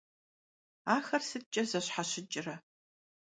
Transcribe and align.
Axer 0.95 1.21
sıtç'e 1.29 1.63
zeşheşıç're? 1.71 2.47